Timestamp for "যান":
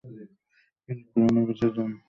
1.75-1.91